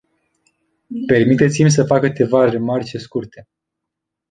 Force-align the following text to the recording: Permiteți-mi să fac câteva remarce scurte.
Permiteți-mi 1.05 1.71
să 1.71 1.83
fac 1.83 2.01
câteva 2.01 2.49
remarce 2.49 2.97
scurte. 2.97 3.47